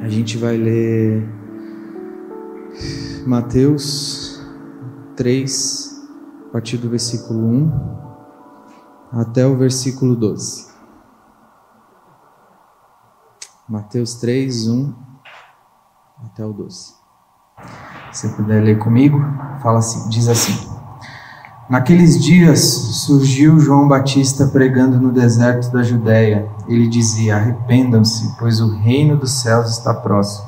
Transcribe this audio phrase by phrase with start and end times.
[0.00, 1.28] A gente vai ler
[3.26, 4.40] Mateus
[5.16, 6.08] 3,
[6.48, 7.96] a partir do versículo 1
[9.12, 10.66] até o versículo 12.
[13.68, 14.94] Mateus 3, 1
[16.26, 16.94] até o 12.
[18.12, 19.18] Se você puder ler comigo,
[19.60, 20.75] fala assim, diz assim:
[21.68, 26.48] Naqueles dias surgiu João Batista pregando no deserto da Judéia.
[26.68, 30.46] Ele dizia: Arrependam-se, pois o reino dos céus está próximo.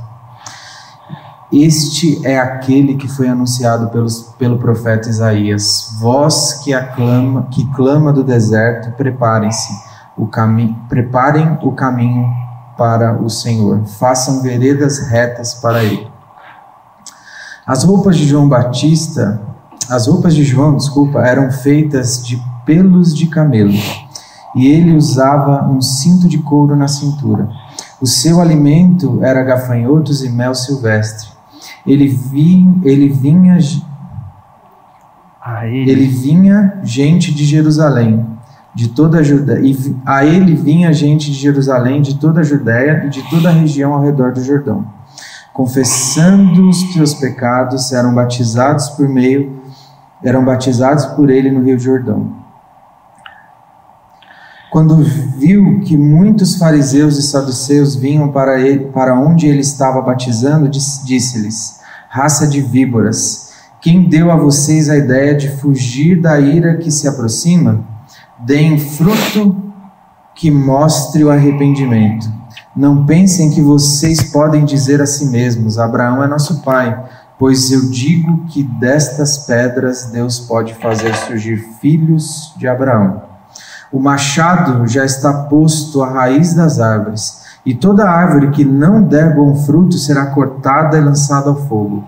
[1.52, 5.96] Este é aquele que foi anunciado pelos, pelo profeta Isaías.
[5.98, 9.72] Vós que aclama, que clama do deserto, preparem-se
[10.16, 12.28] o caminho, preparem o caminho
[12.76, 13.84] para o Senhor.
[13.86, 16.06] Façam veredas retas para ele.
[17.66, 19.47] As roupas de João Batista
[19.90, 23.72] as roupas de João, desculpa, eram feitas de pelos de camelo,
[24.54, 27.48] e ele usava um cinto de couro na cintura.
[27.98, 31.28] O seu alimento era gafanhotos e mel silvestre.
[31.86, 33.58] Ele, vi, ele vinha
[35.66, 35.90] ele.
[35.90, 38.26] ele vinha gente de Jerusalém,
[38.74, 43.04] de toda a Judéia, e a ele vinha gente de Jerusalém, de toda a Judéia
[43.06, 44.84] e de toda a região ao redor do Jordão.
[45.54, 49.58] Confessando os seus pecados, eram batizados por meio
[50.22, 52.38] eram batizados por ele no Rio Jordão.
[54.70, 60.68] Quando viu que muitos fariseus e saduceus vinham para, ele, para onde ele estava batizando,
[60.68, 63.48] disse-lhes: Raça de víboras,
[63.80, 67.82] quem deu a vocês a ideia de fugir da ira que se aproxima?
[68.40, 69.56] Deem fruto
[70.34, 72.30] que mostre o arrependimento.
[72.76, 77.04] Não pensem que vocês podem dizer a si mesmos: Abraão é nosso pai
[77.38, 83.22] Pois eu digo que destas pedras Deus pode fazer surgir filhos de Abraão.
[83.92, 89.36] O machado já está posto à raiz das árvores, e toda árvore que não der
[89.36, 92.04] bom fruto será cortada e lançada ao fogo.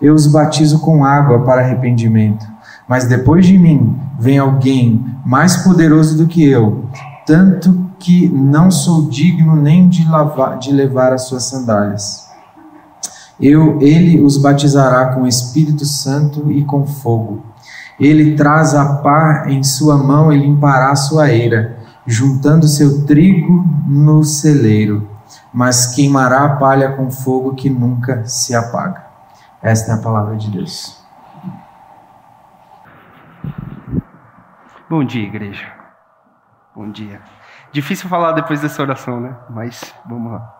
[0.00, 2.46] Eu os batizo com água para arrependimento,
[2.86, 6.84] mas depois de mim vem alguém mais poderoso do que eu,
[7.24, 12.25] tanto que não sou digno nem de, lavar, de levar as suas sandálias.
[13.40, 17.44] Eu, ele os batizará com o Espírito Santo e com fogo.
[18.00, 24.22] Ele traz a pá em sua mão e limpará sua eira, juntando seu trigo no
[24.22, 25.08] celeiro,
[25.52, 29.04] mas queimará a palha com fogo que nunca se apaga.
[29.62, 31.02] Esta é a palavra de Deus.
[34.88, 35.66] Bom dia, igreja.
[36.74, 37.20] Bom dia.
[37.72, 39.34] Difícil falar depois dessa oração, né?
[39.50, 40.55] Mas vamos lá.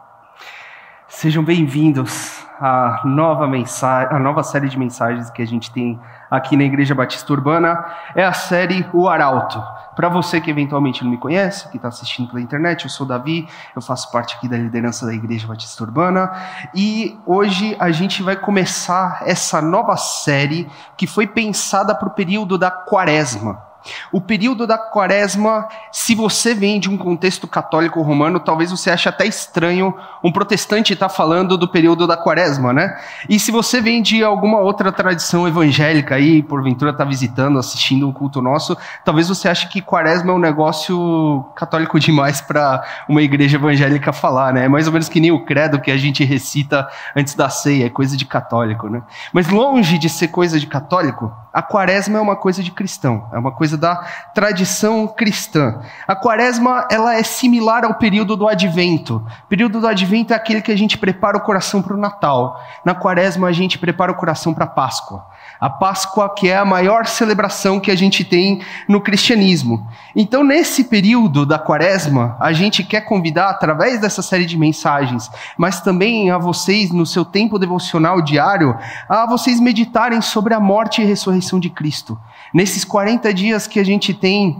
[1.08, 6.56] Sejam bem-vindos à nova mensagem, a nova série de mensagens que a gente tem aqui
[6.56, 7.86] na Igreja Batista Urbana.
[8.12, 9.62] É a série O Arauto.
[9.94, 13.48] Para você que eventualmente não me conhece, que está assistindo pela internet, eu sou Davi,
[13.74, 16.32] eu faço parte aqui da liderança da Igreja Batista Urbana
[16.74, 22.58] e hoje a gente vai começar essa nova série que foi pensada para o período
[22.58, 23.65] da Quaresma.
[24.12, 29.08] O período da quaresma, se você vem de um contexto católico romano, talvez você ache
[29.08, 32.98] até estranho um protestante estar tá falando do período da quaresma, né?
[33.28, 38.12] E se você vem de alguma outra tradição evangélica aí, porventura está visitando, assistindo um
[38.12, 43.56] culto nosso, talvez você ache que quaresma é um negócio católico demais para uma igreja
[43.56, 44.64] evangélica falar, né?
[44.64, 47.86] É mais ou menos que nem o credo que a gente recita antes da ceia,
[47.86, 49.02] é coisa de católico, né?
[49.32, 53.38] Mas longe de ser coisa de católico, a quaresma é uma coisa de cristão, é
[53.38, 53.96] uma coisa da
[54.34, 55.80] tradição cristã.
[56.06, 59.24] A quaresma ela é similar ao período do advento.
[59.44, 62.60] O período do advento é aquele que a gente prepara o coração para o Natal.
[62.84, 65.26] Na quaresma a gente prepara o coração para a Páscoa.
[65.60, 69.88] A Páscoa, que é a maior celebração que a gente tem no cristianismo.
[70.14, 75.80] Então, nesse período da quaresma, a gente quer convidar, através dessa série de mensagens, mas
[75.80, 78.76] também a vocês, no seu tempo devocional diário,
[79.08, 82.18] a vocês meditarem sobre a morte e ressurreição de Cristo.
[82.52, 84.56] Nesses 40 dias que a gente tem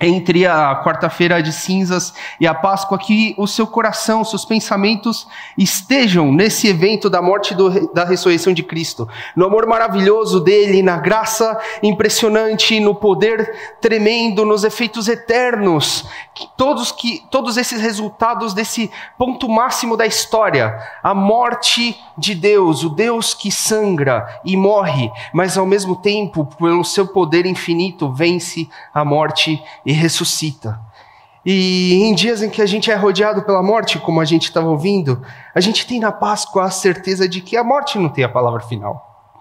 [0.00, 5.26] entre a quarta-feira de cinzas e a Páscoa, que o seu coração, seus pensamentos
[5.56, 10.98] estejam nesse evento da morte do, da ressurreição de Cristo, no amor maravilhoso dele, na
[10.98, 16.04] graça impressionante, no poder tremendo, nos efeitos eternos,
[16.34, 22.84] que todos, que, todos esses resultados desse ponto máximo da história, a morte de Deus,
[22.84, 28.68] o Deus que sangra e morre, mas ao mesmo tempo, pelo seu poder infinito, vence
[28.92, 30.78] a morte e ressuscita.
[31.44, 34.66] E em dias em que a gente é rodeado pela morte, como a gente estava
[34.66, 35.24] ouvindo,
[35.54, 38.60] a gente tem na Páscoa a certeza de que a morte não tem a palavra
[38.60, 39.40] final.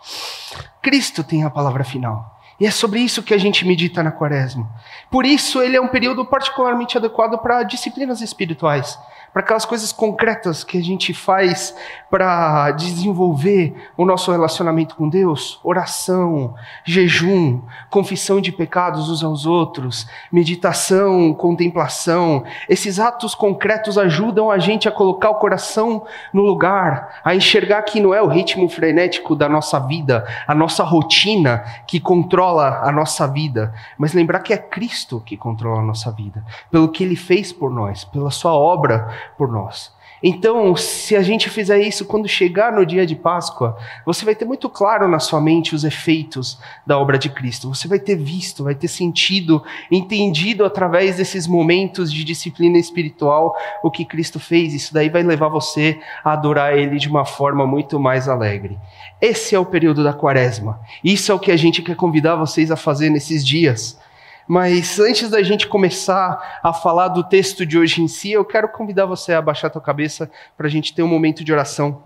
[0.83, 2.39] Cristo tem a palavra final.
[2.59, 4.69] E é sobre isso que a gente medita na quaresma.
[5.09, 9.00] Por isso, ele é um período particularmente adequado para disciplinas espirituais,
[9.36, 11.76] para aquelas coisas concretas que a gente faz
[12.10, 16.56] para desenvolver o nosso relacionamento com Deus, oração,
[16.86, 17.60] jejum,
[17.90, 22.46] confissão de pecados uns aos outros, meditação, contemplação.
[22.70, 28.00] Esses atos concretos ajudam a gente a colocar o coração no lugar, a enxergar que
[28.00, 33.28] não é o ritmo frenético da nossa vida, a nossa rotina que controla a nossa
[33.28, 36.42] vida, mas lembrar que é Cristo que controla a nossa vida,
[36.72, 39.95] pelo que ele fez por nós, pela sua obra por nós.
[40.27, 44.45] Então, se a gente fizer isso quando chegar no dia de Páscoa, você vai ter
[44.45, 47.69] muito claro na sua mente os efeitos da obra de Cristo.
[47.69, 53.92] Você vai ter visto, vai ter sentido, entendido através desses momentos de disciplina espiritual o
[53.92, 54.74] que Cristo fez.
[54.74, 58.80] Isso daí vai levar você a adorar Ele de uma forma muito mais alegre.
[59.21, 60.80] Esse é o período da quaresma.
[61.04, 64.00] Isso é o que a gente quer convidar vocês a fazer nesses dias.
[64.47, 68.69] Mas antes da gente começar a falar do texto de hoje em si, eu quero
[68.69, 72.03] convidar você a baixar a tua cabeça para a gente ter um momento de oração.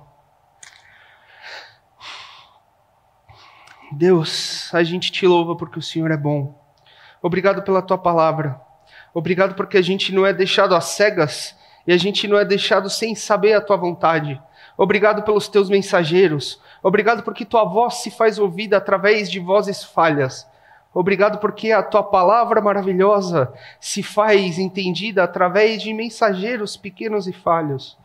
[3.91, 6.57] Deus, a gente te louva porque o Senhor é bom.
[7.21, 8.61] Obrigado pela tua palavra.
[9.13, 12.89] Obrigado porque a gente não é deixado às cegas e a gente não é deixado
[12.89, 14.41] sem saber a tua vontade.
[14.77, 16.61] Obrigado pelos teus mensageiros.
[16.81, 20.47] Obrigado porque tua voz se faz ouvida através de vozes falhas.
[20.93, 27.97] Obrigado porque a tua palavra maravilhosa se faz entendida através de mensageiros pequenos e falhos.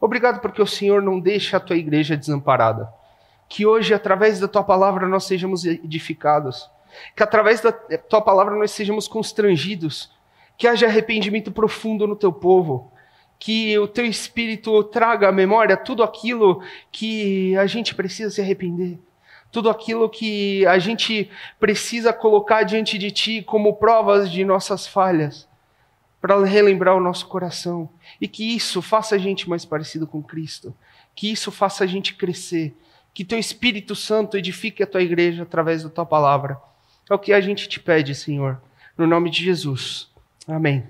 [0.00, 2.92] Obrigado porque o Senhor não deixa a tua igreja desamparada.
[3.48, 6.70] Que hoje, através da tua palavra, nós sejamos edificados.
[7.14, 10.10] Que através da tua palavra nós sejamos constrangidos.
[10.56, 12.90] Que haja arrependimento profundo no teu povo.
[13.38, 18.98] Que o teu espírito traga à memória tudo aquilo que a gente precisa se arrepender
[19.52, 25.46] tudo aquilo que a gente precisa colocar diante de Ti como provas de nossas falhas,
[26.20, 27.90] para relembrar o nosso coração.
[28.18, 30.74] E que isso faça a gente mais parecido com Cristo,
[31.14, 32.74] que isso faça a gente crescer,
[33.12, 36.58] que Teu Espírito Santo edifique a Tua igreja através da Tua palavra.
[37.10, 38.58] É o que a gente te pede, Senhor,
[38.96, 40.10] no nome de Jesus.
[40.48, 40.86] Amém.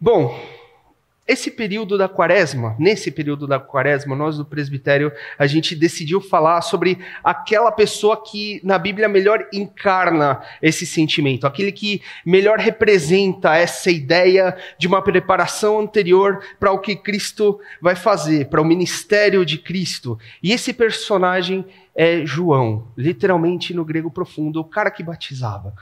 [0.00, 0.36] Bom,
[1.32, 6.60] esse período da quaresma, nesse período da quaresma, nós do presbitério, a gente decidiu falar
[6.60, 13.90] sobre aquela pessoa que na Bíblia melhor encarna esse sentimento, aquele que melhor representa essa
[13.90, 19.58] ideia de uma preparação anterior para o que Cristo vai fazer, para o ministério de
[19.58, 20.18] Cristo.
[20.42, 21.64] E esse personagem
[21.94, 25.74] é João, literalmente no grego profundo, o cara que batizava.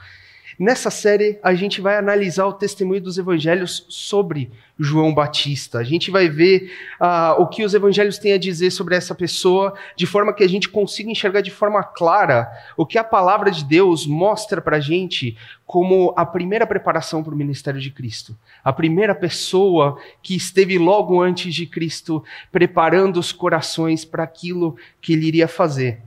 [0.61, 5.79] Nessa série, a gente vai analisar o testemunho dos evangelhos sobre João Batista.
[5.79, 6.71] A gente vai ver
[7.01, 10.47] uh, o que os evangelhos têm a dizer sobre essa pessoa, de forma que a
[10.47, 12.47] gente consiga enxergar de forma clara
[12.77, 15.35] o que a palavra de Deus mostra para a gente
[15.65, 18.37] como a primeira preparação para o ministério de Cristo.
[18.63, 25.13] A primeira pessoa que esteve logo antes de Cristo preparando os corações para aquilo que
[25.13, 26.03] ele iria fazer.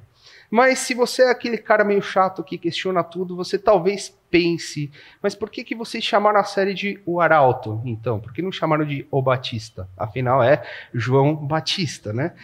[0.54, 4.88] Mas se você é aquele cara meio chato que questiona tudo, você talvez pense,
[5.20, 8.20] mas por que, que vocês chamaram a série de O Arauto, então?
[8.20, 9.88] Por que não chamaram de O Batista?
[9.96, 10.62] Afinal, é
[10.94, 12.34] João Batista, né?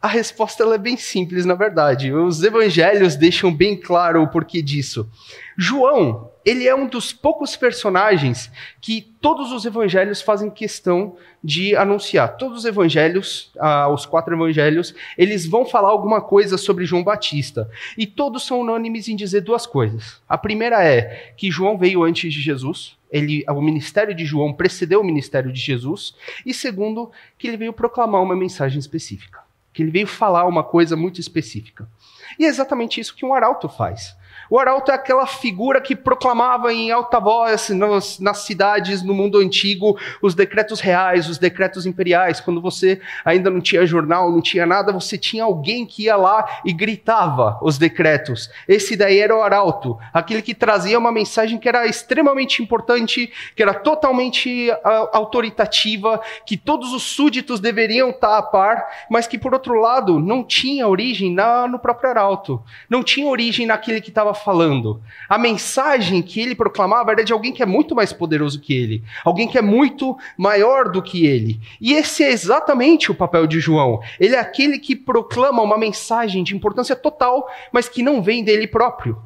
[0.00, 2.12] A resposta é bem simples, na verdade.
[2.12, 5.10] Os evangelhos deixam bem claro o porquê disso.
[5.56, 8.48] João, ele é um dos poucos personagens
[8.80, 12.36] que todos os evangelhos fazem questão de anunciar.
[12.36, 17.68] Todos os evangelhos, ah, os quatro evangelhos, eles vão falar alguma coisa sobre João Batista.
[17.96, 20.22] E todos são unânimes em dizer duas coisas.
[20.28, 22.96] A primeira é que João veio antes de Jesus.
[23.10, 26.14] Ele, o ministério de João precedeu o ministério de Jesus.
[26.46, 29.47] E segundo, que ele veio proclamar uma mensagem específica
[29.78, 31.88] que ele veio falar uma coisa muito específica.
[32.36, 34.16] E é exatamente isso que um arauto faz.
[34.50, 39.38] O arauto é aquela figura que proclamava em alta voz nas, nas, cidades no mundo
[39.38, 42.40] antigo os decretos reais, os decretos imperiais.
[42.40, 46.60] Quando você ainda não tinha jornal, não tinha nada, você tinha alguém que ia lá
[46.64, 48.50] e gritava os decretos.
[48.66, 53.62] Esse daí era o arauto, aquele que trazia uma mensagem que era extremamente importante, que
[53.62, 54.70] era totalmente
[55.12, 60.42] autoritativa, que todos os súditos deveriam estar a par, mas que por outro lado não
[60.42, 65.00] tinha origem na, no próprio arauto, não tinha origem naquele que estava falando.
[65.28, 69.04] A mensagem que ele proclamava era de alguém que é muito mais poderoso que ele,
[69.24, 71.60] alguém que é muito maior do que ele.
[71.80, 74.00] E esse é exatamente o papel de João.
[74.18, 78.66] Ele é aquele que proclama uma mensagem de importância total, mas que não vem dele
[78.66, 79.18] próprio.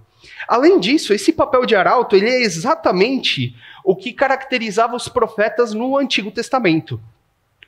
[0.49, 3.55] Além disso, esse papel de arauto, ele é exatamente
[3.85, 7.01] o que caracterizava os profetas no Antigo Testamento.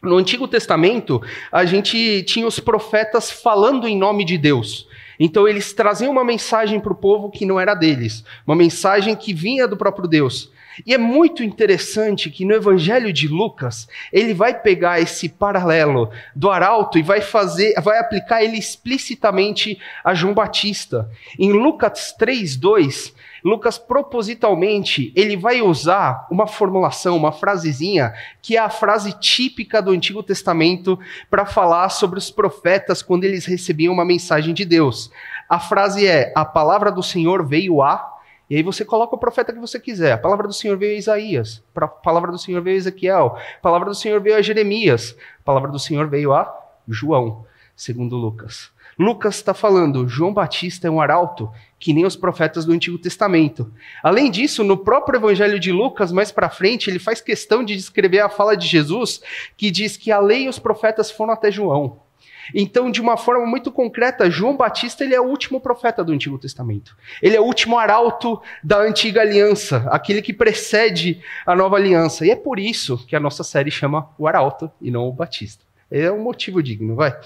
[0.02, 4.86] No Antigo Testamento, a gente tinha os profetas falando em nome de Deus.
[5.18, 9.32] Então eles traziam uma mensagem para o povo que não era deles, uma mensagem que
[9.32, 10.52] vinha do próprio Deus.
[10.86, 16.50] E é muito interessante que no Evangelho de Lucas, ele vai pegar esse paralelo do
[16.50, 21.08] arauto e vai fazer, vai aplicar ele explicitamente a João Batista.
[21.38, 23.12] Em Lucas 3:2,
[23.44, 29.90] Lucas propositalmente, ele vai usar uma formulação, uma frasezinha, que é a frase típica do
[29.90, 35.10] Antigo Testamento para falar sobre os profetas quando eles recebiam uma mensagem de Deus.
[35.46, 38.13] A frase é: "A palavra do Senhor veio a
[38.54, 40.12] e aí você coloca o profeta que você quiser.
[40.12, 43.60] A palavra do Senhor veio a Isaías, a palavra do Senhor veio a Ezequiel, a
[43.60, 46.56] palavra do Senhor veio a Jeremias, a palavra do Senhor veio a
[46.86, 47.44] João,
[47.74, 48.70] segundo Lucas.
[48.96, 53.72] Lucas está falando, João Batista é um arauto, que nem os profetas do Antigo Testamento.
[54.00, 58.20] Além disso, no próprio Evangelho de Lucas, mais para frente, ele faz questão de descrever
[58.20, 59.20] a fala de Jesus,
[59.56, 62.03] que diz que a lei e os profetas foram até João.
[62.52, 66.38] Então, de uma forma muito concreta, João Batista ele é o último profeta do Antigo
[66.38, 66.96] Testamento.
[67.22, 72.26] Ele é o último arauto da antiga aliança, aquele que precede a nova aliança.
[72.26, 75.64] E é por isso que a nossa série chama o arauto e não o Batista.
[75.90, 77.16] É um motivo digno, vai.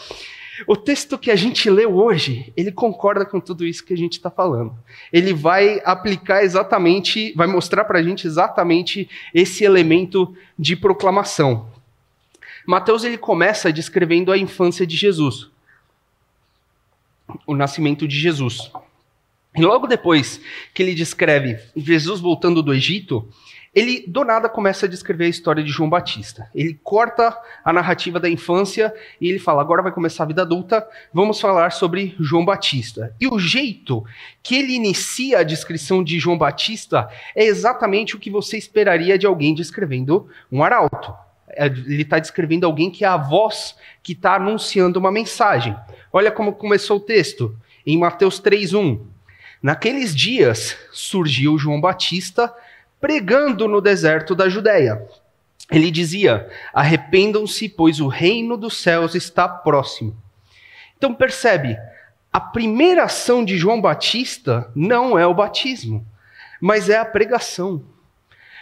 [0.67, 4.15] O texto que a gente leu hoje, ele concorda com tudo isso que a gente
[4.15, 4.75] está falando.
[5.13, 11.69] Ele vai aplicar exatamente, vai mostrar para a gente exatamente esse elemento de proclamação.
[12.69, 15.49] Mateus ele começa descrevendo a infância de Jesus,
[17.47, 18.71] o nascimento de Jesus.
[19.57, 20.39] E logo depois
[20.75, 23.27] que ele descreve Jesus voltando do Egito,
[23.75, 26.51] ele do nada começa a descrever a história de João Batista.
[26.55, 27.35] Ele corta
[27.65, 31.71] a narrativa da infância e ele fala: agora vai começar a vida adulta, vamos falar
[31.71, 33.17] sobre João Batista.
[33.19, 34.05] E o jeito
[34.43, 39.27] que ele inicia a descrição de João Batista é exatamente o que você esperaria de
[39.27, 41.28] alguém descrevendo um arauto.
[41.51, 45.77] É, ele está descrevendo alguém que é a voz que está anunciando uma mensagem.
[46.13, 49.01] Olha como começou o texto, em Mateus 3:1.
[49.63, 52.53] Naqueles dias surgiu João Batista
[53.01, 55.07] pregando no deserto da Judéia.
[55.71, 60.17] Ele dizia: Arrependam-se, pois o reino dos céus está próximo.
[60.97, 61.79] Então percebe,
[62.33, 66.07] a primeira ação de João Batista não é o batismo,
[66.61, 67.85] mas é a pregação.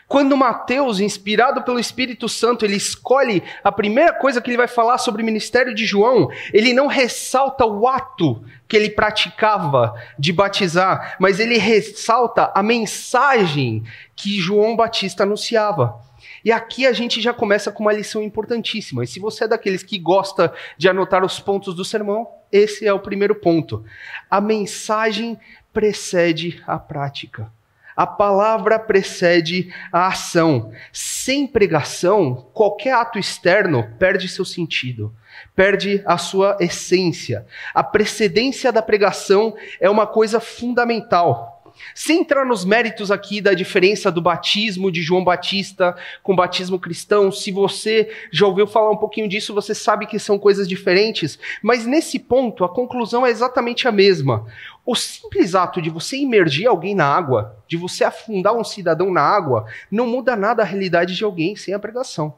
[0.09, 4.99] Quando Mateus, inspirado pelo Espírito Santo, ele escolhe a primeira coisa que ele vai falar
[4.99, 11.17] sobre o ministério de João, ele não ressalta o ato que ele praticava de batizar,
[11.19, 13.83] mas ele ressalta a mensagem
[14.15, 16.01] que João Batista anunciava.
[16.45, 19.03] E aqui a gente já começa com uma lição importantíssima.
[19.03, 22.93] E se você é daqueles que gosta de anotar os pontos do sermão, esse é
[22.93, 23.85] o primeiro ponto.
[24.31, 25.37] A mensagem
[25.73, 27.51] precede a prática.
[27.97, 30.71] A palavra precede a ação.
[30.93, 35.15] Sem pregação, qualquer ato externo perde seu sentido,
[35.55, 37.47] perde a sua essência.
[37.73, 41.56] A precedência da pregação é uma coisa fundamental.
[41.95, 46.79] Sem entrar nos méritos aqui da diferença do batismo de João Batista com o batismo
[46.79, 51.39] cristão, se você já ouviu falar um pouquinho disso, você sabe que são coisas diferentes,
[51.63, 54.47] mas nesse ponto a conclusão é exatamente a mesma.
[54.85, 59.23] O simples ato de você imergir alguém na água, de você afundar um cidadão na
[59.23, 62.35] água, não muda nada a realidade de alguém sem a pregação.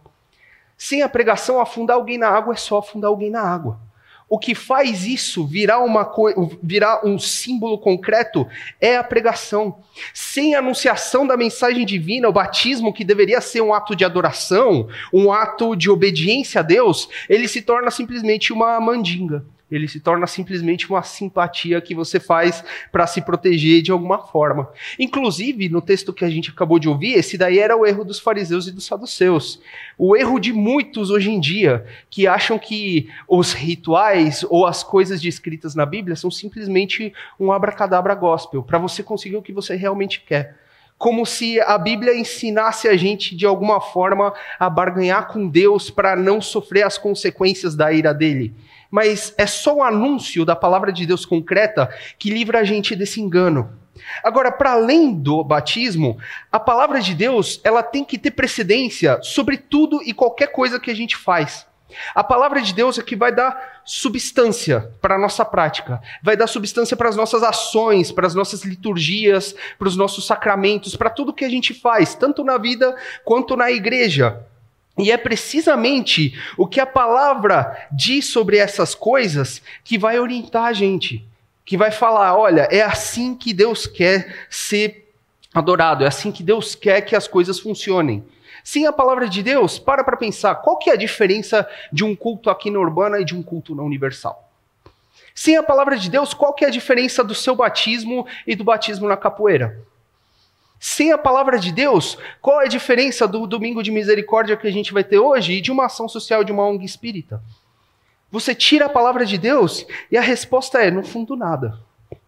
[0.77, 3.81] Sem a pregação, afundar alguém na água é só afundar alguém na água.
[4.29, 6.11] O que faz isso virar, uma
[6.63, 8.47] virar um símbolo concreto
[8.81, 9.79] é a pregação.
[10.13, 14.89] Sem a anunciação da mensagem divina, o batismo, que deveria ser um ato de adoração,
[15.13, 20.27] um ato de obediência a Deus, ele se torna simplesmente uma mandinga ele se torna
[20.27, 24.71] simplesmente uma simpatia que você faz para se proteger de alguma forma.
[24.99, 28.19] Inclusive, no texto que a gente acabou de ouvir, esse daí era o erro dos
[28.19, 29.61] fariseus e dos saduceus.
[29.97, 35.21] O erro de muitos hoje em dia, que acham que os rituais ou as coisas
[35.21, 40.21] descritas na Bíblia são simplesmente um abracadabra gospel, para você conseguir o que você realmente
[40.21, 40.68] quer
[40.99, 46.17] como se a Bíblia ensinasse a gente de alguma forma a barganhar com Deus para
[46.17, 48.53] não sofrer as consequências da ira dele
[48.91, 51.89] mas é só o anúncio da palavra de Deus concreta
[52.19, 53.71] que livra a gente desse engano.
[54.23, 56.19] Agora, para além do batismo,
[56.51, 60.91] a palavra de Deus ela tem que ter precedência sobre tudo e qualquer coisa que
[60.91, 61.67] a gente faz.
[62.15, 66.47] A palavra de Deus é que vai dar substância para a nossa prática, vai dar
[66.47, 71.33] substância para as nossas ações, para as nossas liturgias, para os nossos sacramentos, para tudo
[71.33, 74.41] que a gente faz, tanto na vida quanto na igreja.
[74.99, 80.73] E é precisamente o que a palavra diz sobre essas coisas que vai orientar a
[80.73, 81.25] gente,
[81.65, 85.09] que vai falar: olha, é assim que Deus quer ser
[85.55, 88.25] adorado, é assim que Deus quer que as coisas funcionem.
[88.71, 92.15] Sem a palavra de Deus, para para pensar, qual que é a diferença de um
[92.15, 94.47] culto aqui na Urbana e de um culto na Universal?
[95.35, 98.65] Sem a palavra de Deus, qual que é a diferença do seu batismo e do
[98.65, 99.81] batismo na capoeira?
[100.79, 104.71] Sem a palavra de Deus, qual é a diferença do domingo de misericórdia que a
[104.71, 107.43] gente vai ter hoje e de uma ação social de uma ONG espírita?
[108.31, 111.79] Você tira a palavra de Deus e a resposta é: no fundo, nada.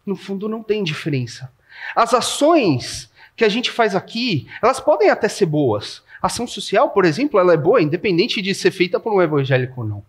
[0.06, 1.52] No fundo, não tem diferença.
[1.94, 6.02] As ações que a gente faz aqui, elas podem até ser boas.
[6.20, 9.86] Ação social, por exemplo, ela é boa, independente de ser feita por um evangélico ou
[9.86, 10.02] não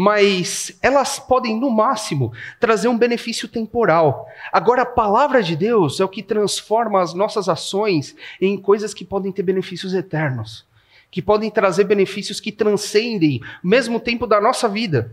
[0.00, 4.28] mas elas podem, no máximo, trazer um benefício temporal.
[4.52, 9.04] Agora, a palavra de Deus é o que transforma as nossas ações em coisas que
[9.04, 10.64] podem ter benefícios eternos,
[11.10, 15.10] que podem trazer benefícios que transcendem o mesmo tempo da nossa vida.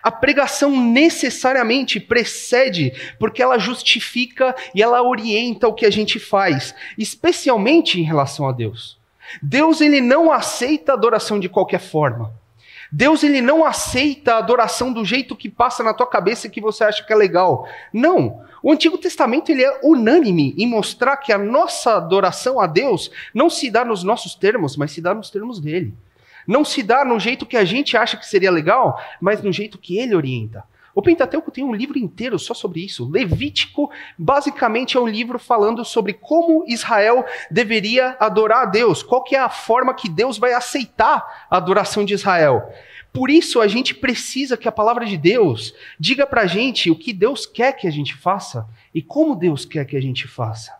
[0.00, 6.72] A pregação necessariamente precede, porque ela justifica e ela orienta o que a gente faz,
[6.96, 8.99] especialmente em relação a Deus.
[9.42, 12.32] Deus ele não aceita adoração de qualquer forma.
[12.92, 16.60] Deus ele não aceita a adoração do jeito que passa na tua cabeça e que
[16.60, 17.68] você acha que é legal.
[17.92, 18.44] Não.
[18.62, 23.48] O Antigo Testamento ele é unânime em mostrar que a nossa adoração a Deus não
[23.48, 25.94] se dá nos nossos termos, mas se dá nos termos dele.
[26.46, 29.78] Não se dá no jeito que a gente acha que seria legal, mas no jeito
[29.78, 30.64] que ele orienta.
[30.94, 33.08] O Pentateuco tem um livro inteiro só sobre isso.
[33.08, 39.36] Levítico, basicamente, é um livro falando sobre como Israel deveria adorar a Deus, qual que
[39.36, 42.72] é a forma que Deus vai aceitar a adoração de Israel.
[43.12, 46.96] Por isso, a gente precisa que a palavra de Deus diga para a gente o
[46.96, 50.79] que Deus quer que a gente faça e como Deus quer que a gente faça.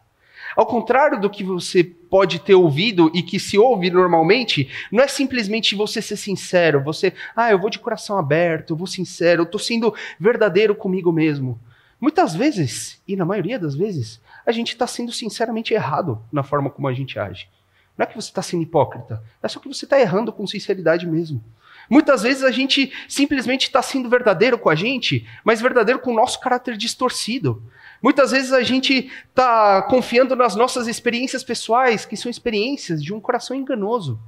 [0.56, 5.08] Ao contrário do que você pode ter ouvido e que se ouve normalmente, não é
[5.08, 9.44] simplesmente você ser sincero, você, ah, eu vou de coração aberto, eu vou sincero, eu
[9.44, 11.60] estou sendo verdadeiro comigo mesmo.
[12.00, 16.70] Muitas vezes, e na maioria das vezes, a gente está sendo sinceramente errado na forma
[16.70, 17.48] como a gente age.
[17.96, 21.06] Não é que você está sendo hipócrita, é só que você está errando com sinceridade
[21.06, 21.44] mesmo.
[21.90, 26.14] Muitas vezes a gente simplesmente está sendo verdadeiro com a gente, mas verdadeiro com o
[26.14, 27.62] nosso caráter distorcido.
[28.02, 33.20] Muitas vezes a gente está confiando nas nossas experiências pessoais, que são experiências de um
[33.20, 34.18] coração enganoso.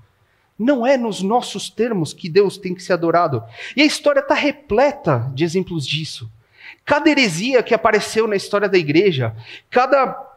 [0.59, 3.43] Não é nos nossos termos que Deus tem que ser adorado.
[3.75, 6.31] E a história está repleta de exemplos disso.
[6.85, 9.35] Cada heresia que apareceu na história da igreja,
[9.71, 10.31] cada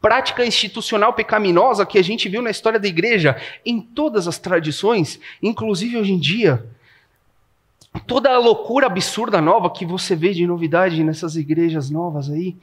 [0.00, 5.20] prática institucional pecaminosa que a gente viu na história da igreja, em todas as tradições,
[5.42, 6.66] inclusive hoje em dia,
[8.06, 12.56] toda a loucura absurda nova que você vê de novidade nessas igrejas novas aí,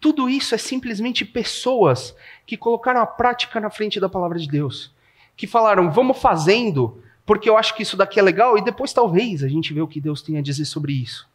[0.00, 4.92] tudo isso é simplesmente pessoas que colocaram a prática na frente da palavra de Deus.
[5.36, 9.42] Que falaram, vamos fazendo, porque eu acho que isso daqui é legal, e depois talvez
[9.44, 11.28] a gente vê o que Deus tem a dizer sobre isso.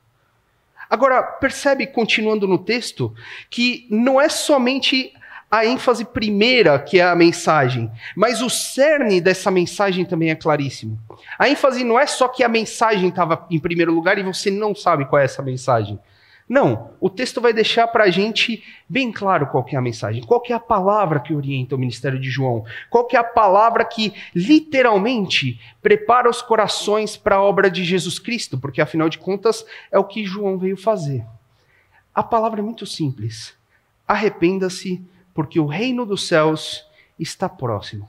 [0.90, 3.14] Agora, percebe, continuando no texto,
[3.50, 5.14] que não é somente
[5.50, 11.00] a ênfase primeira que é a mensagem, mas o cerne dessa mensagem também é claríssimo.
[11.38, 14.76] A ênfase não é só que a mensagem estava em primeiro lugar e você não
[14.76, 16.00] sabe qual é essa mensagem.
[16.48, 20.44] Não, o texto vai deixar para a gente bem claro qual é a mensagem, qual
[20.48, 25.60] é a palavra que orienta o ministério de João, qual é a palavra que literalmente
[25.82, 30.04] prepara os corações para a obra de Jesus Cristo, porque afinal de contas é o
[30.04, 31.26] que João veio fazer.
[32.14, 33.58] A palavra é muito simples.
[34.08, 35.04] Arrependa-se,
[35.34, 36.88] porque o reino dos céus
[37.20, 38.08] está próximo.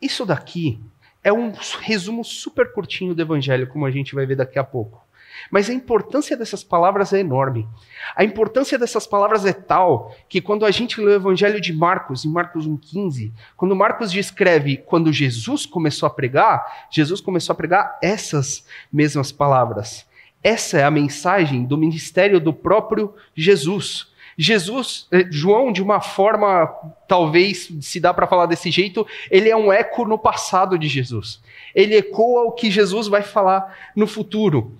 [0.00, 0.80] Isso daqui
[1.22, 5.04] é um resumo super curtinho do evangelho, como a gente vai ver daqui a pouco.
[5.50, 7.66] Mas a importância dessas palavras é enorme.
[8.14, 12.24] A importância dessas palavras é tal que quando a gente lê o Evangelho de Marcos,
[12.24, 17.98] em Marcos 1,15, quando Marcos descreve quando Jesus começou a pregar, Jesus começou a pregar
[18.02, 20.06] essas mesmas palavras.
[20.42, 24.10] Essa é a mensagem do ministério do próprio Jesus.
[24.38, 26.66] Jesus, eh, João, de uma forma,
[27.06, 31.42] talvez se dá para falar desse jeito, ele é um eco no passado de Jesus.
[31.74, 34.79] Ele ecoa o que Jesus vai falar no futuro.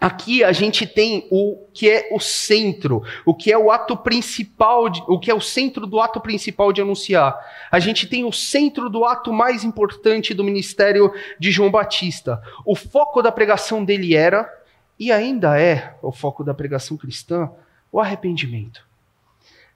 [0.00, 4.88] Aqui a gente tem o que é o centro, o que é o ato principal,
[4.88, 7.38] de, o que é o centro do ato principal de anunciar.
[7.70, 12.42] A gente tem o centro do ato mais importante do ministério de João Batista.
[12.64, 14.50] O foco da pregação dele era,
[14.98, 17.50] e ainda é o foco da pregação cristã,
[17.92, 18.88] o arrependimento.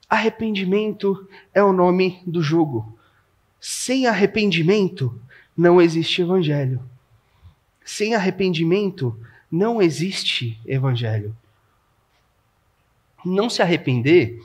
[0.09, 2.97] Arrependimento é o nome do jogo.
[3.59, 5.19] Sem arrependimento
[5.55, 6.81] não existe evangelho.
[7.83, 9.15] Sem arrependimento
[9.55, 11.35] não existe evangelho.
[13.23, 14.39] Não se arrepender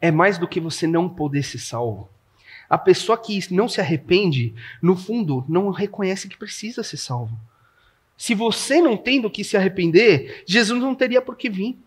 [0.00, 2.08] é mais do que você não poder ser salvo.
[2.68, 4.52] A pessoa que não se arrepende,
[4.82, 7.38] no fundo, não reconhece que precisa ser salvo.
[8.18, 11.78] Se você não tem do que se arrepender, Jesus não teria por que vir.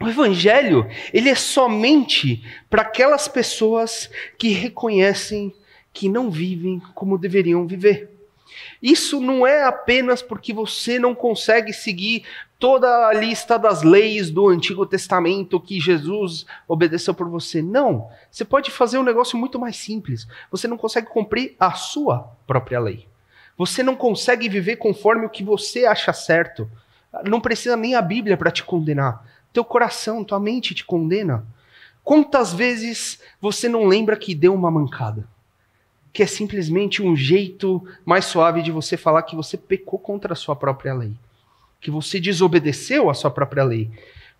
[0.00, 5.54] O evangelho, ele é somente para aquelas pessoas que reconhecem
[5.92, 8.11] que não vivem como deveriam viver.
[8.82, 12.24] Isso não é apenas porque você não consegue seguir
[12.58, 17.62] toda a lista das leis do Antigo Testamento que Jesus obedeceu por você.
[17.62, 18.08] Não.
[18.30, 20.26] Você pode fazer um negócio muito mais simples.
[20.50, 23.06] Você não consegue cumprir a sua própria lei.
[23.56, 26.68] Você não consegue viver conforme o que você acha certo.
[27.24, 29.24] Não precisa nem a Bíblia para te condenar.
[29.52, 31.46] Teu coração, tua mente te condena.
[32.02, 35.28] Quantas vezes você não lembra que deu uma mancada?
[36.12, 40.36] Que é simplesmente um jeito mais suave de você falar que você pecou contra a
[40.36, 41.12] sua própria lei.
[41.80, 43.90] Que você desobedeceu à sua própria lei.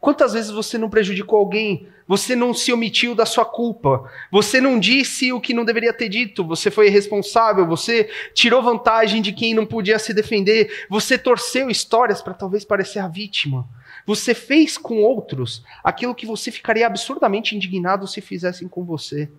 [0.02, 1.86] Quantas vezes você não prejudicou alguém?
[2.08, 4.10] Você não se omitiu da sua culpa?
[4.32, 6.44] Você não disse o que não deveria ter dito?
[6.44, 7.64] Você foi irresponsável?
[7.68, 10.86] Você tirou vantagem de quem não podia se defender?
[10.90, 13.64] Você torceu histórias para talvez parecer a vítima?
[14.04, 19.30] Você fez com outros aquilo que você ficaria absurdamente indignado se fizessem com você?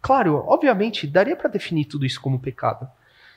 [0.00, 2.88] Claro, obviamente, daria para definir tudo isso como pecado.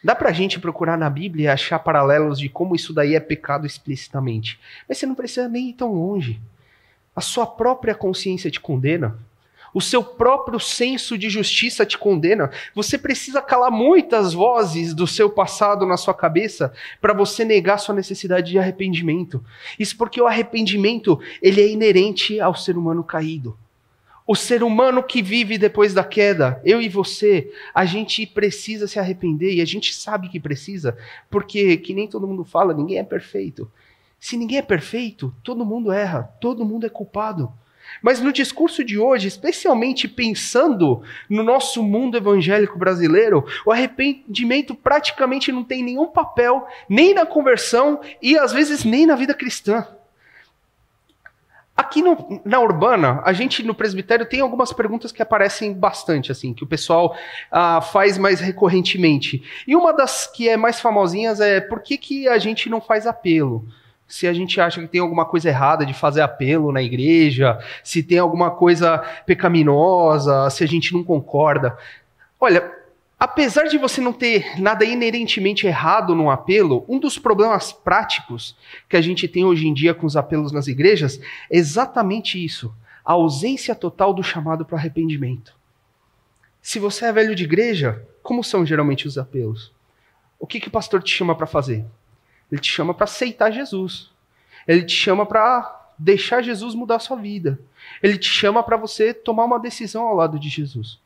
[0.03, 3.65] Dá pra gente procurar na Bíblia e achar paralelos de como isso daí é pecado
[3.67, 4.59] explicitamente.
[4.87, 6.39] Mas você não precisa nem ir tão longe.
[7.15, 9.17] A sua própria consciência te condena.
[9.73, 12.49] O seu próprio senso de justiça te condena.
[12.73, 17.93] Você precisa calar muitas vozes do seu passado na sua cabeça para você negar sua
[17.93, 19.43] necessidade de arrependimento.
[19.77, 23.57] Isso porque o arrependimento, ele é inerente ao ser humano caído
[24.29, 28.99] o ser humano que vive depois da queda, eu e você, a gente precisa se
[28.99, 30.95] arrepender e a gente sabe que precisa,
[31.31, 33.71] porque, que nem todo mundo fala, ninguém é perfeito.
[34.19, 37.51] Se ninguém é perfeito, todo mundo erra, todo mundo é culpado.
[38.03, 45.51] Mas no discurso de hoje, especialmente pensando no nosso mundo evangélico brasileiro, o arrependimento praticamente
[45.51, 49.87] não tem nenhum papel, nem na conversão e às vezes nem na vida cristã.
[51.89, 56.53] Aqui no, na Urbana, a gente no presbitério tem algumas perguntas que aparecem bastante, assim,
[56.53, 57.17] que o pessoal
[57.51, 59.41] ah, faz mais recorrentemente.
[59.67, 63.07] E uma das que é mais famosinhas é por que, que a gente não faz
[63.07, 63.65] apelo?
[64.07, 68.03] Se a gente acha que tem alguma coisa errada de fazer apelo na igreja, se
[68.03, 71.75] tem alguma coisa pecaminosa, se a gente não concorda.
[72.39, 72.71] Olha,
[73.19, 78.55] Apesar de você não ter nada inerentemente errado no apelo, um dos problemas práticos
[78.87, 81.19] que a gente tem hoje em dia com os apelos nas igrejas
[81.51, 85.53] é exatamente isso: a ausência total do chamado para arrependimento.
[86.61, 89.73] Se você é velho de igreja, como são geralmente os apelos?
[90.39, 91.85] O que, que o pastor te chama para fazer?
[92.49, 94.11] Ele te chama para aceitar Jesus.
[94.65, 97.59] Ele te chama para deixar Jesus mudar a sua vida.
[98.01, 100.99] Ele te chama para você tomar uma decisão ao lado de Jesus.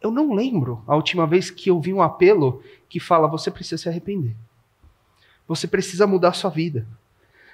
[0.00, 3.82] Eu não lembro a última vez que eu vi um apelo que fala: você precisa
[3.82, 4.36] se arrepender.
[5.48, 6.86] Você precisa mudar a sua vida.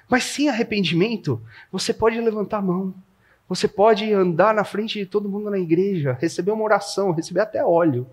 [0.09, 2.95] Mas sem arrependimento, você pode levantar a mão.
[3.49, 7.65] Você pode andar na frente de todo mundo na igreja, receber uma oração, receber até
[7.65, 8.07] óleo.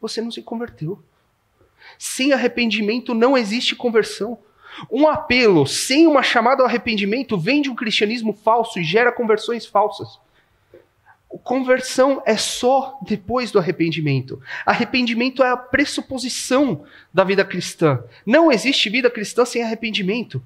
[0.00, 0.98] Você não se converteu.
[1.98, 4.38] Sem arrependimento não existe conversão.
[4.90, 9.66] Um apelo sem uma chamada ao arrependimento vem de um cristianismo falso e gera conversões
[9.66, 10.18] falsas.
[11.38, 14.40] Conversão é só depois do arrependimento.
[14.66, 18.02] Arrependimento é a pressuposição da vida cristã.
[18.26, 20.42] Não existe vida cristã sem arrependimento.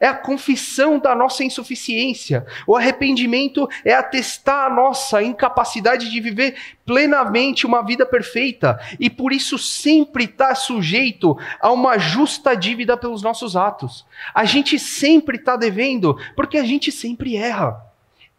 [0.00, 2.44] É a confissão da nossa insuficiência.
[2.66, 9.32] O arrependimento é atestar a nossa incapacidade de viver plenamente uma vida perfeita e por
[9.32, 14.04] isso sempre está sujeito a uma justa dívida pelos nossos atos.
[14.34, 17.93] A gente sempre está devendo porque a gente sempre erra.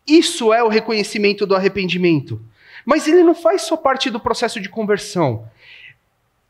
[0.07, 2.41] Isso é o reconhecimento do arrependimento.
[2.85, 5.49] Mas ele não faz só parte do processo de conversão.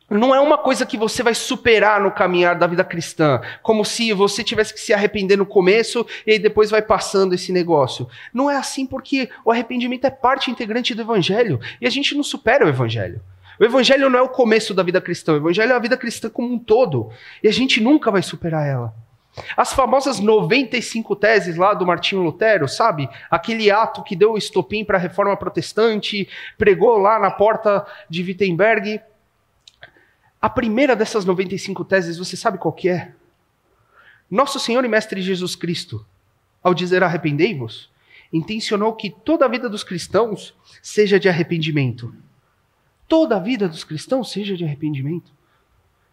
[0.09, 4.13] Não é uma coisa que você vai superar no caminhar da vida cristã, como se
[4.13, 8.07] você tivesse que se arrepender no começo e depois vai passando esse negócio.
[8.31, 12.23] Não é assim porque o arrependimento é parte integrante do evangelho e a gente não
[12.23, 13.19] supera o evangelho.
[13.59, 16.29] O evangelho não é o começo da vida cristã, o evangelho é a vida cristã
[16.29, 17.09] como um todo
[17.41, 19.04] e a gente nunca vai superar ela.
[19.57, 23.09] As famosas 95 teses lá do Martinho Lutero, sabe?
[23.29, 28.23] Aquele ato que deu o estopim para a reforma protestante, pregou lá na porta de
[28.23, 29.01] Wittenberg.
[30.41, 33.11] A primeira dessas 95 teses, você sabe qual que é?
[34.29, 36.05] Nosso Senhor e Mestre Jesus Cristo,
[36.63, 37.91] ao dizer arrependei-vos,
[38.31, 42.13] intencionou que toda a vida dos cristãos seja de arrependimento.
[43.07, 45.31] Toda a vida dos cristãos seja de arrependimento.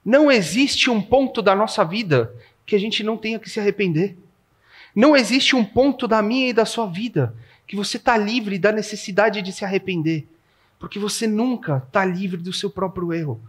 [0.05, 4.17] Não existe um ponto da nossa vida que a gente não tenha que se arrepender.
[4.95, 7.35] Não existe um ponto da minha e da sua vida
[7.67, 10.27] que você está livre da necessidade de se arrepender,
[10.79, 13.41] porque você nunca está livre do seu próprio erro.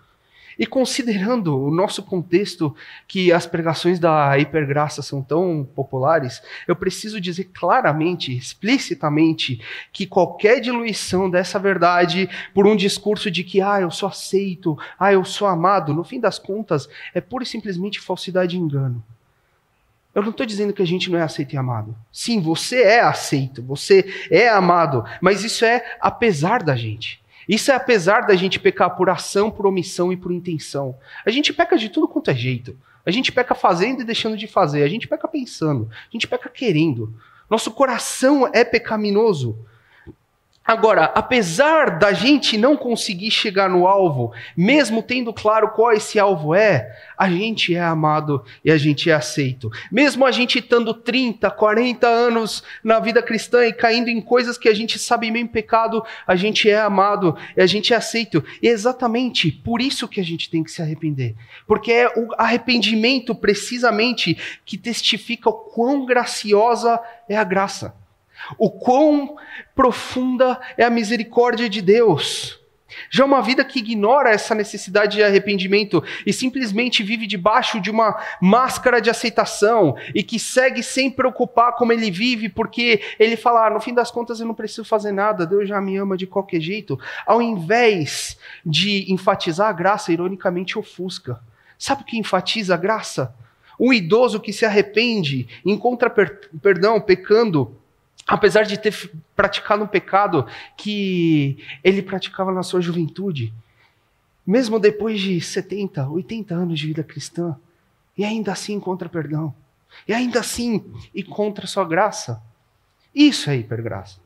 [0.58, 2.76] E considerando o nosso contexto,
[3.08, 9.60] que as pregações da hipergraça são tão populares, eu preciso dizer claramente, explicitamente,
[9.92, 15.12] que qualquer diluição dessa verdade por um discurso de que, ah, eu sou aceito, ah,
[15.12, 19.04] eu sou amado, no fim das contas, é pura e simplesmente falsidade e engano.
[20.14, 21.96] Eu não estou dizendo que a gente não é aceito e amado.
[22.12, 27.23] Sim, você é aceito, você é amado, mas isso é apesar da gente.
[27.48, 30.98] Isso é apesar da gente pecar por ação, por omissão e por intenção.
[31.26, 32.78] A gente peca de tudo quanto é jeito.
[33.06, 34.84] A gente peca fazendo e deixando de fazer.
[34.84, 35.90] A gente peca pensando.
[35.92, 37.14] A gente peca querendo.
[37.50, 39.58] Nosso coração é pecaminoso.
[40.66, 46.56] Agora, apesar da gente não conseguir chegar no alvo, mesmo tendo claro qual esse alvo
[46.56, 49.70] é, a gente é amado e a gente é aceito.
[49.92, 54.70] Mesmo a gente estando 30, 40 anos na vida cristã e caindo em coisas que
[54.70, 58.42] a gente sabe meio pecado, a gente é amado e a gente é aceito.
[58.62, 61.36] E é exatamente por isso que a gente tem que se arrepender.
[61.68, 68.02] Porque é o arrependimento, precisamente, que testifica o quão graciosa é a graça.
[68.58, 69.36] O quão
[69.76, 72.64] profunda é a misericórdia de Deus.
[73.10, 78.20] Já uma vida que ignora essa necessidade de arrependimento e simplesmente vive debaixo de uma
[78.42, 83.70] máscara de aceitação e que segue sem preocupar como ele vive, porque ele fala: ah,
[83.70, 86.62] no fim das contas eu não preciso fazer nada, Deus já me ama de qualquer
[86.62, 91.40] jeito, ao invés de enfatizar a graça, ironicamente ofusca.
[91.78, 93.36] Sabe o que enfatiza a graça?
[93.80, 97.76] Um idoso que se arrepende, encontra per perdão pecando
[98.28, 103.54] apesar de ter praticado um pecado que ele praticava na sua juventude,
[104.46, 107.56] mesmo depois de 70, 80 anos de vida cristã,
[108.18, 109.54] e ainda assim encontra perdão,
[110.08, 110.84] e ainda assim
[111.14, 112.42] encontra sua graça.
[113.14, 114.20] Isso é hipergraça.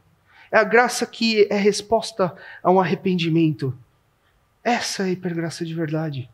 [0.52, 2.34] É a graça que é resposta
[2.64, 3.78] a um arrependimento.
[4.64, 6.30] Essa é a hipergraça de verdade.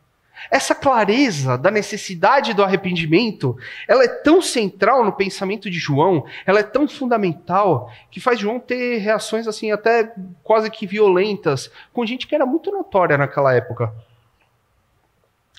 [0.49, 6.59] Essa clareza da necessidade do arrependimento, ela é tão central no pensamento de João, ela
[6.59, 12.27] é tão fundamental, que faz João ter reações assim até quase que violentas com gente
[12.27, 13.93] que era muito notória naquela época.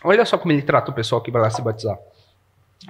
[0.03, 1.99] Olha só como ele trata o pessoal que vai lá se batizar.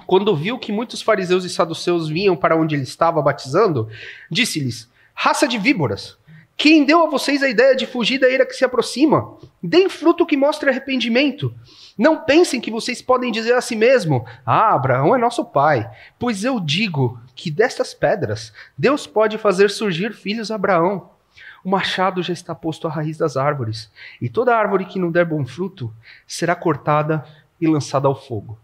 [0.05, 3.89] Quando viu que muitos fariseus e saduceus vinham para onde ele estava batizando,
[4.29, 6.17] disse-lhes: Raça de víboras,
[6.57, 9.37] quem deu a vocês a ideia de fugir da ira que se aproxima?
[9.61, 11.53] Deem fruto que mostre arrependimento.
[11.97, 15.89] Não pensem que vocês podem dizer a si mesmo: Ah, Abraão é nosso pai.
[16.17, 21.09] Pois eu digo que destas pedras Deus pode fazer surgir filhos a Abraão.
[21.63, 23.91] O machado já está posto à raiz das árvores,
[24.21, 25.91] e toda árvore que não der bom fruto
[26.25, 27.25] será cortada
[27.59, 28.57] e lançada ao fogo.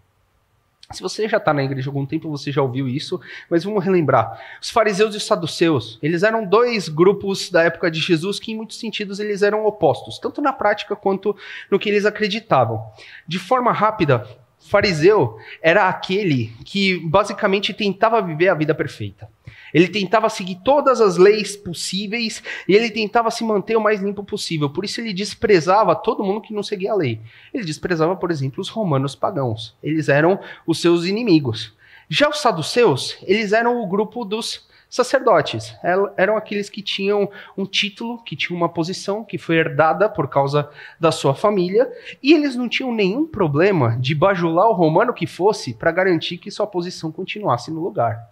[0.94, 3.84] Se você já está na igreja há algum tempo, você já ouviu isso, mas vamos
[3.84, 4.40] relembrar.
[4.62, 8.56] Os fariseus e os saduceus, eles eram dois grupos da época de Jesus que, em
[8.56, 11.36] muitos sentidos, eles eram opostos, tanto na prática quanto
[11.70, 12.84] no que eles acreditavam.
[13.28, 14.28] De forma rápida,
[14.60, 19.30] fariseu era aquele que basicamente tentava viver a vida perfeita.
[19.74, 24.24] Ele tentava seguir todas as leis possíveis e ele tentava se manter o mais limpo
[24.24, 24.70] possível.
[24.70, 27.20] Por isso ele desprezava todo mundo que não seguia a lei.
[27.54, 29.76] Ele desprezava, por exemplo, os romanos pagãos.
[29.82, 31.74] Eles eram os seus inimigos.
[32.10, 35.74] Já os saduceus, eles eram o grupo dos sacerdotes.
[36.18, 40.70] Eram aqueles que tinham um título, que tinham uma posição que foi herdada por causa
[41.00, 41.90] da sua família,
[42.22, 46.52] e eles não tinham nenhum problema de bajular o romano que fosse para garantir que
[46.52, 48.30] sua posição continuasse no lugar.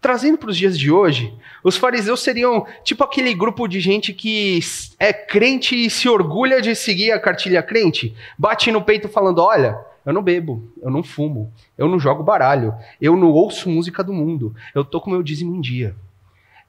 [0.00, 4.60] Trazendo para os dias de hoje, os fariseus seriam tipo aquele grupo de gente que
[4.98, 9.76] é crente e se orgulha de seguir a cartilha crente, bate no peito falando: olha,
[10.06, 14.12] eu não bebo, eu não fumo, eu não jogo baralho, eu não ouço música do
[14.12, 15.96] mundo, eu tô com meu dízimo em dia.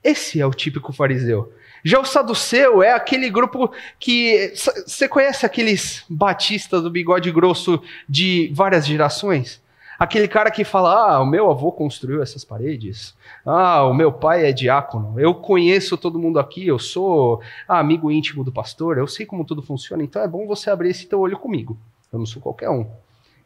[0.04, 1.54] Esse é o típico fariseu.
[1.84, 4.54] Já o saduceu é aquele grupo que.
[4.86, 9.62] Você conhece aqueles batistas do bigode grosso de várias gerações?
[10.00, 13.14] Aquele cara que fala: Ah, o meu avô construiu essas paredes.
[13.46, 15.20] Ah, o meu pai é diácono.
[15.20, 16.66] Eu conheço todo mundo aqui.
[16.66, 18.98] Eu sou amigo íntimo do pastor.
[18.98, 20.02] Eu sei como tudo funciona.
[20.02, 21.78] Então é bom você abrir esse teu olho comigo.
[22.14, 22.90] Eu não sou qualquer um.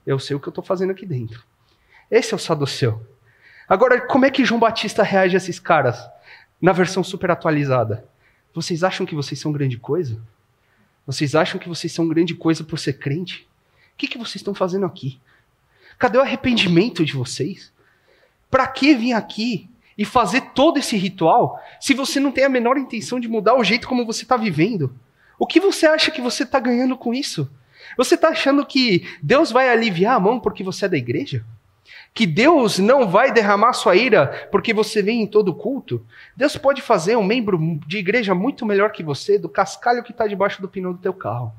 [0.06, 1.44] Eu sei o que eu estou fazendo aqui dentro.
[2.12, 3.02] Esse é o saduceu.
[3.68, 6.08] Agora, como é que João Batista reage a esses caras
[6.62, 8.06] na versão super atualizada?
[8.54, 10.22] Vocês acham que vocês são grande coisa?
[11.08, 13.48] Vocês acham que vocês são grande coisa por ser crente?
[13.94, 15.20] O que, que vocês estão fazendo aqui?
[16.04, 17.72] Cadê o arrependimento de vocês?
[18.52, 22.78] Para que vir aqui e fazer todo esse ritual se você não tem a menor
[22.78, 24.94] intenção de mudar o jeito como você está vivendo?
[25.40, 27.50] O que você acha que você está ganhando com isso?
[27.96, 31.46] Você está achando que Deus vai aliviar a mão porque você é da igreja?
[32.14, 36.06] Que Deus não vai derramar sua ira porque você vem em todo culto?
[36.36, 40.28] Deus pode fazer um membro de igreja muito melhor que você, do cascalho que está
[40.28, 41.54] debaixo do pneu do teu carro.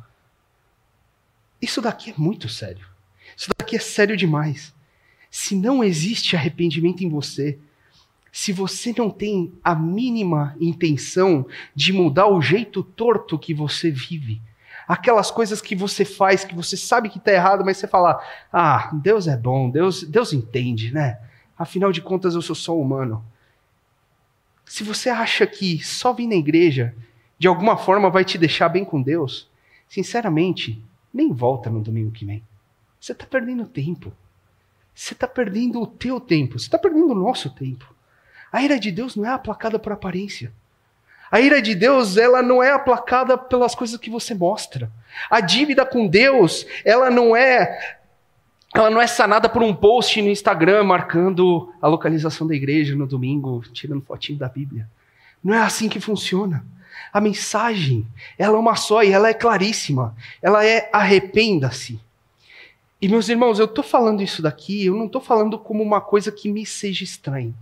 [1.63, 2.93] Isso daqui é muito sério.
[3.37, 4.75] Isso daqui é sério demais.
[5.31, 7.59] Se não existe arrependimento em você,
[8.31, 14.41] se você não tem a mínima intenção de mudar o jeito torto que você vive,
[14.89, 18.21] aquelas coisas que você faz, que você sabe que está errado, mas você fala:
[18.53, 21.21] ah, Deus é bom, Deus, Deus entende, né?
[21.57, 23.25] Afinal de contas, eu sou só humano.
[24.65, 26.95] Se você acha que só vir na igreja
[27.39, 29.49] de alguma forma vai te deixar bem com Deus,
[29.89, 32.43] sinceramente, nem volta no domingo que vem.
[33.05, 34.15] Você está perdendo tempo.
[34.95, 36.59] Você está perdendo o teu tempo.
[36.59, 37.95] Você está perdendo o nosso tempo.
[38.51, 40.51] A ira de Deus não é aplacada por aparência.
[41.31, 44.91] A ira de Deus, ela não é aplacada pelas coisas que você mostra.
[45.29, 47.99] A dívida com Deus, ela não é
[48.75, 53.07] ela não é sanada por um post no Instagram marcando a localização da igreja no
[53.07, 54.89] domingo, tirando fotinho da Bíblia.
[55.45, 56.65] Não é assim que funciona.
[57.13, 58.07] A mensagem,
[58.39, 60.17] ela é uma só e ela é claríssima.
[60.41, 62.01] Ela é arrependa-se.
[63.05, 66.33] E meus irmãos, eu estou falando isso daqui, eu não estou falando como uma coisa
[66.33, 67.53] que me seja estranha.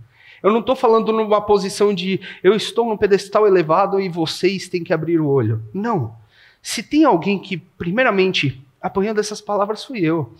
[0.41, 4.85] Eu não estou falando numa posição de eu estou num pedestal elevado e vocês têm
[4.85, 5.61] que abrir o olho.
[5.73, 6.15] Não.
[6.61, 10.33] Se tem alguém que, primeiramente, apanhando essas palavras, fui eu.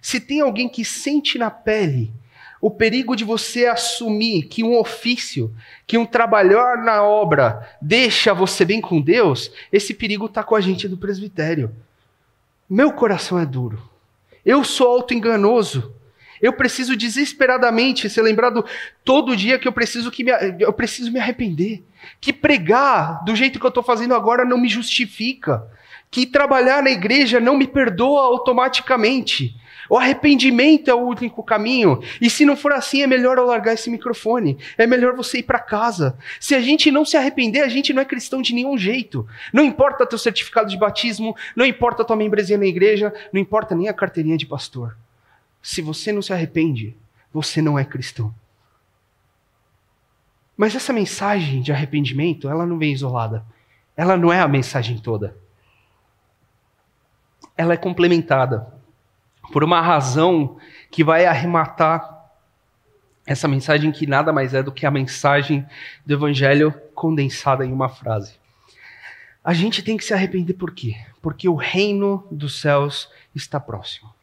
[0.00, 2.10] Se tem alguém que sente na pele
[2.58, 5.54] o perigo de você assumir que um ofício,
[5.86, 10.62] que um trabalhar na obra deixa você bem com Deus, esse perigo está com a
[10.62, 11.70] gente do presbitério.
[12.70, 13.94] Meu coração é duro.
[14.46, 15.92] Eu sou auto-enganoso.
[16.40, 18.64] Eu preciso desesperadamente ser lembrado
[19.04, 20.30] todo dia que eu preciso que me,
[20.60, 21.82] eu preciso me arrepender.
[22.20, 25.66] Que pregar do jeito que eu estou fazendo agora não me justifica.
[26.10, 29.56] Que trabalhar na igreja não me perdoa automaticamente.
[29.88, 32.00] O arrependimento é o único caminho.
[32.20, 34.58] E se não for assim, é melhor eu largar esse microfone.
[34.76, 36.18] É melhor você ir para casa.
[36.40, 39.26] Se a gente não se arrepender, a gente não é cristão de nenhum jeito.
[39.52, 43.88] Não importa teu certificado de batismo, não importa tua membresia na igreja, não importa nem
[43.88, 44.96] a carteirinha de pastor.
[45.62, 46.96] Se você não se arrepende,
[47.32, 48.34] você não é cristão.
[50.56, 53.44] Mas essa mensagem de arrependimento, ela não vem isolada.
[53.96, 55.36] Ela não é a mensagem toda.
[57.56, 58.75] Ela é complementada
[59.52, 60.56] por uma razão
[60.90, 62.16] que vai arrematar
[63.26, 65.66] essa mensagem que nada mais é do que a mensagem
[66.04, 68.34] do Evangelho condensada em uma frase.
[69.44, 70.96] A gente tem que se arrepender por quê?
[71.20, 74.14] Porque o reino dos céus está próximo.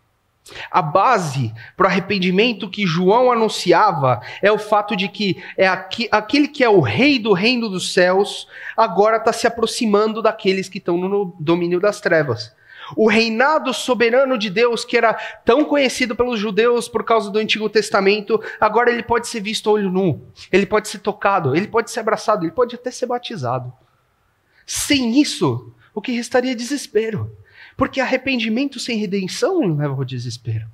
[0.69, 6.09] A base para o arrependimento que João anunciava é o fato de que é aqui,
[6.11, 10.79] aquele que é o rei do reino dos céus agora está se aproximando daqueles que
[10.79, 12.53] estão no domínio das trevas.
[12.95, 15.13] O reinado soberano de Deus, que era
[15.45, 19.91] tão conhecido pelos judeus por causa do Antigo Testamento, agora ele pode ser visto olho
[19.91, 23.71] nu, ele pode ser tocado, ele pode ser abraçado, ele pode até ser batizado.
[24.65, 27.35] Sem isso, o que restaria é desespero.
[27.75, 30.67] Porque arrependimento sem redenção leva ao desespero.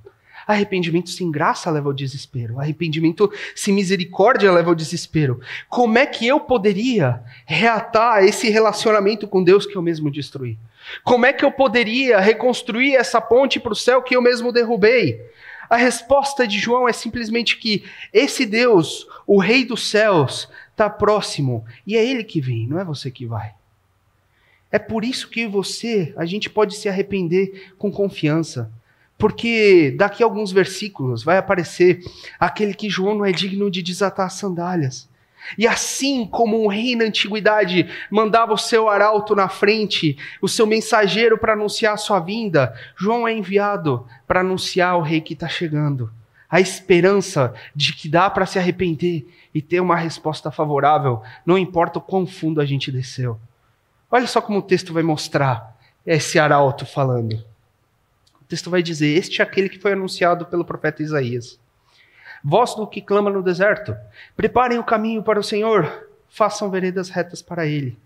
[0.50, 2.60] Arrependimento sem graça leva ao desespero.
[2.60, 5.40] Arrependimento sem misericórdia leva ao desespero.
[5.70, 10.58] Como é que eu poderia reatar esse relacionamento com Deus que eu mesmo destruí?
[11.04, 15.24] Como é que eu poderia reconstruir essa ponte para o céu que eu mesmo derrubei?
[15.70, 21.64] A resposta de João é simplesmente que esse Deus, o Rei dos céus, está próximo
[21.86, 23.54] e é Ele que vem, não é você que vai.
[24.72, 28.72] É por isso que você, a gente pode se arrepender com confiança.
[29.20, 32.00] Porque daqui a alguns versículos vai aparecer
[32.40, 35.10] aquele que João não é digno de desatar as sandálias.
[35.58, 40.66] E assim como um rei na antiguidade mandava o seu arauto na frente, o seu
[40.66, 45.50] mensageiro para anunciar a sua vinda, João é enviado para anunciar o rei que está
[45.50, 46.10] chegando.
[46.50, 52.00] A esperança de que dá para se arrepender e ter uma resposta favorável, não importa
[52.00, 53.38] o quão fundo a gente desceu.
[54.10, 57.49] Olha só como o texto vai mostrar esse arauto falando
[58.50, 61.60] texto vai dizer: Este é aquele que foi anunciado pelo profeta Isaías.
[62.44, 63.96] Voz do que clama no deserto:
[64.36, 67.98] Preparem o caminho para o Senhor, façam veredas retas para ele.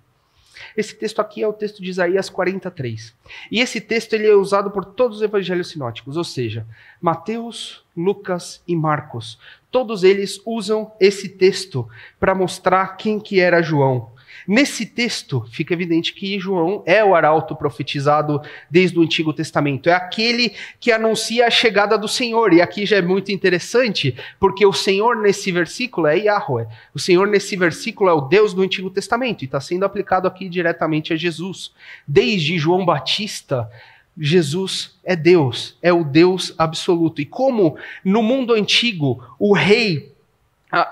[0.77, 3.13] Esse texto aqui é o texto de Isaías 43.
[3.51, 6.65] E esse texto ele é usado por todos os evangelhos sinóticos, ou seja,
[7.01, 9.39] Mateus, Lucas e Marcos.
[9.71, 11.87] Todos eles usam esse texto
[12.19, 14.11] para mostrar quem que era João.
[14.47, 19.89] Nesse texto fica evidente que João é o arauto profetizado desde o Antigo Testamento.
[19.89, 22.53] É aquele que anuncia a chegada do Senhor.
[22.53, 26.67] E aqui já é muito interessante, porque o Senhor nesse versículo é Yahweh.
[26.93, 30.49] O Senhor nesse versículo é o Deus do Antigo Testamento e está sendo aplicado aqui
[30.49, 31.71] diretamente a Jesus.
[32.07, 33.69] Desde João Batista,
[34.17, 37.21] Jesus é Deus, é o Deus absoluto.
[37.21, 40.12] E como no mundo antigo o rei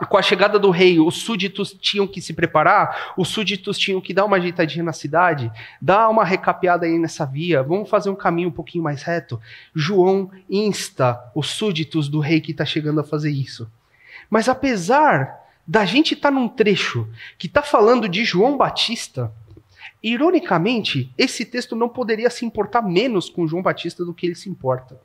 [0.08, 4.14] com a chegada do rei, os súditos tinham que se preparar, os súditos tinham que
[4.14, 5.52] dar uma ajeitadinha na cidade,
[5.82, 9.42] dar uma recapeada aí nessa via, vamos fazer um caminho um pouquinho mais reto.
[9.74, 13.72] João insta os súditos do rei que está chegando a fazer isso.
[14.30, 17.08] Mas apesar da gente estar tá num trecho
[17.40, 19.34] que está falando de João Batista,
[20.04, 24.48] ironicamente, esse texto não poderia se importar menos com João Batista do que ele se
[24.48, 25.02] importa.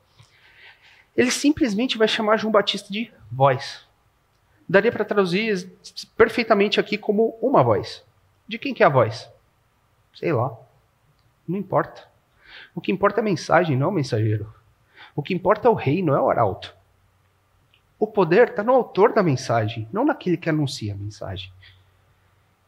[1.15, 3.86] Ele simplesmente vai chamar João Batista de voz
[4.67, 5.71] daria para traduzir
[6.17, 8.03] perfeitamente aqui como uma voz.
[8.47, 9.29] De quem que é a voz?
[10.13, 10.55] Sei lá.
[11.47, 12.07] Não importa.
[12.75, 14.53] O que importa é a mensagem, não é o mensageiro.
[15.15, 16.75] O que importa é o rei, não é o arauto.
[17.99, 21.51] O poder está no autor da mensagem, não naquele que anuncia a mensagem.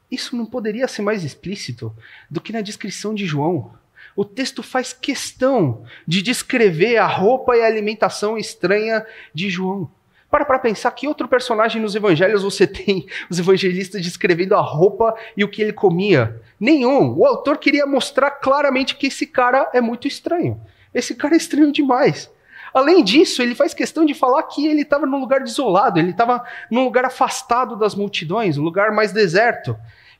[0.09, 1.95] Isso não poderia ser mais explícito
[2.29, 3.71] do que na descrição de João.
[4.15, 9.89] O texto faz questão de descrever a roupa e a alimentação estranha de João.
[10.29, 15.15] Para para pensar que outro personagem nos evangelhos você tem os evangelistas descrevendo a roupa
[15.35, 16.41] e o que ele comia.
[16.59, 17.17] Nenhum.
[17.17, 20.59] O autor queria mostrar claramente que esse cara é muito estranho.
[20.93, 22.31] Esse cara é estranho demais.
[22.73, 26.43] Além disso, ele faz questão de falar que ele estava num lugar desolado, ele estava
[26.69, 29.75] num lugar afastado das multidões, um lugar mais deserto.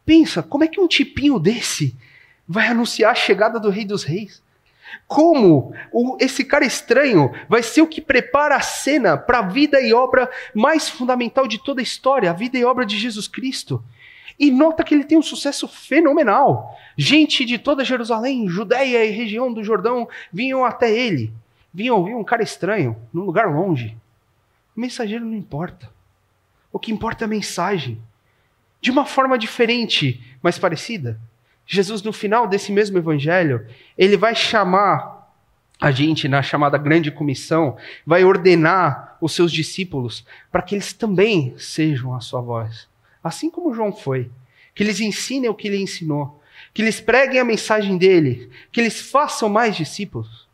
[0.05, 1.95] Pensa, como é que um tipinho desse
[2.47, 4.41] vai anunciar a chegada do Rei dos Reis?
[5.07, 9.81] Como o, esse cara estranho vai ser o que prepara a cena para a vida
[9.81, 13.83] e obra mais fundamental de toda a história, a vida e obra de Jesus Cristo.
[14.39, 16.77] E nota que ele tem um sucesso fenomenal.
[16.97, 21.33] Gente de toda Jerusalém, Judéia e região do Jordão vinham até ele.
[21.73, 23.97] Vinham ouvir um cara estranho, num lugar longe.
[24.75, 25.89] O mensageiro não importa.
[26.71, 28.01] O que importa é a mensagem.
[28.79, 31.19] De uma forma diferente, mas parecida.
[31.71, 33.63] Jesus, no final desse mesmo evangelho,
[33.95, 35.31] ele vai chamar
[35.79, 41.53] a gente na chamada grande comissão, vai ordenar os seus discípulos para que eles também
[41.59, 42.87] sejam a sua voz.
[43.23, 44.31] Assim como João foi.
[44.73, 46.41] Que eles ensinem o que ele ensinou.
[46.73, 48.49] Que eles preguem a mensagem dele.
[48.71, 50.47] Que eles façam mais discípulos.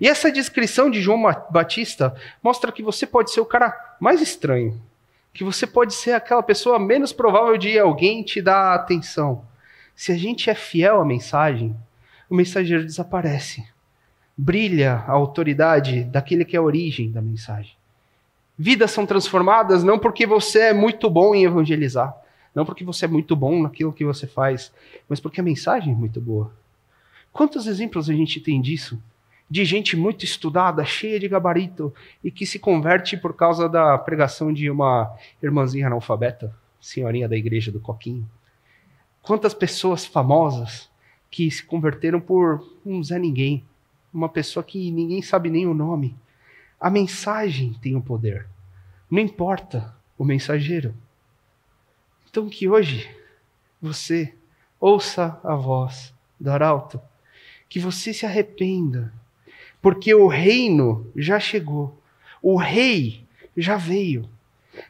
[0.00, 2.12] E essa descrição de João Batista
[2.42, 4.82] mostra que você pode ser o cara mais estranho.
[5.32, 9.44] Que você pode ser aquela pessoa menos provável de alguém te dar atenção
[9.96, 11.74] se a gente é fiel à mensagem,
[12.28, 13.66] o mensageiro desaparece.
[14.36, 17.72] Brilha a autoridade daquele que é a origem da mensagem.
[18.58, 22.14] Vidas são transformadas não porque você é muito bom em evangelizar,
[22.54, 24.70] não porque você é muito bom naquilo que você faz,
[25.08, 26.52] mas porque a mensagem é muito boa.
[27.32, 29.02] Quantos exemplos a gente tem disso?
[29.48, 34.52] De gente muito estudada, cheia de gabarito, e que se converte por causa da pregação
[34.52, 38.28] de uma irmãzinha analfabeta, senhorinha da igreja do Coquinho.
[39.26, 40.88] Quantas pessoas famosas
[41.28, 43.64] que se converteram por um Zé Ninguém,
[44.14, 46.16] uma pessoa que ninguém sabe nem o nome.
[46.78, 48.46] A mensagem tem o poder.
[49.10, 50.94] Não importa o mensageiro.
[52.30, 53.10] Então que hoje
[53.82, 54.32] você
[54.78, 57.00] ouça a voz do arauto,
[57.68, 59.12] que você se arrependa,
[59.82, 62.00] porque o reino já chegou,
[62.40, 63.24] o rei
[63.56, 64.30] já veio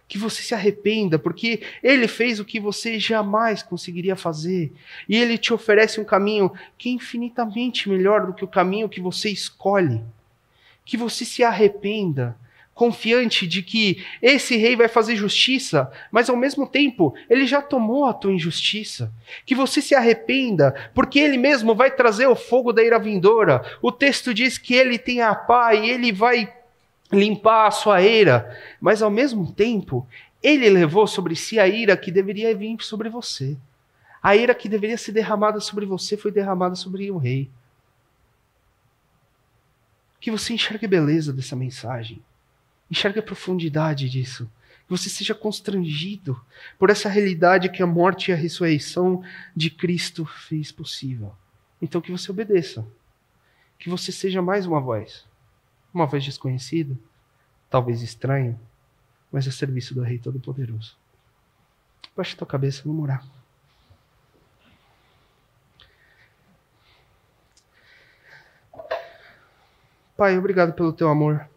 [0.08, 4.72] que você se arrependa, porque ele fez o que você jamais conseguiria fazer.
[5.08, 9.00] E ele te oferece um caminho que é infinitamente melhor do que o caminho que
[9.00, 10.02] você escolhe.
[10.84, 12.36] Que você se arrependa,
[12.76, 18.04] confiante de que esse rei vai fazer justiça, mas ao mesmo tempo ele já tomou
[18.04, 19.10] a tua injustiça.
[19.46, 23.64] Que você se arrependa, porque ele mesmo vai trazer o fogo da ira vindoura.
[23.80, 26.54] O texto diz que ele tem a paz e ele vai
[27.12, 30.06] limpar a sua ira, mas ao mesmo tempo,
[30.42, 33.56] ele levou sobre si a ira que deveria vir sobre você.
[34.22, 37.50] A ira que deveria ser derramada sobre você foi derramada sobre o rei.
[40.20, 42.22] Que você enxergue a beleza dessa mensagem,
[42.90, 44.50] enxergue a profundidade disso,
[44.84, 46.40] que você seja constrangido
[46.78, 49.22] por essa realidade que a morte e a ressurreição
[49.54, 51.32] de Cristo fez possível.
[51.80, 52.84] Então que você obedeça,
[53.78, 55.24] que você seja mais uma voz
[55.96, 56.94] uma voz desconhecida,
[57.70, 58.60] talvez estranha,
[59.32, 60.94] mas a serviço do Rei Todo-Poderoso.
[62.14, 63.26] Baixe tua cabeça, vamos orar.
[70.16, 71.48] Pai, obrigado pelo teu amor.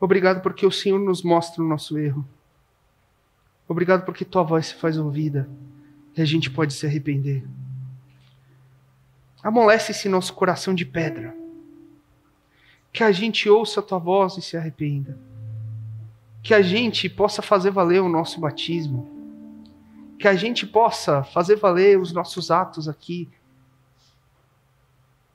[0.00, 2.26] Obrigado porque o Senhor nos mostra o nosso erro.
[3.68, 5.48] Obrigado porque tua voz se faz ouvida
[6.16, 7.46] e a gente pode se arrepender.
[9.42, 11.45] Amolece esse nosso coração de pedra
[12.96, 15.18] que a gente ouça a tua voz e se arrependa.
[16.42, 19.06] Que a gente possa fazer valer o nosso batismo.
[20.18, 23.28] Que a gente possa fazer valer os nossos atos aqui.